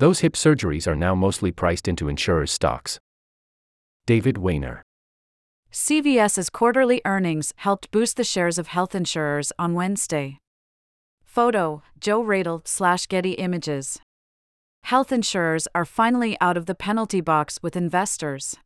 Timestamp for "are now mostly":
0.86-1.52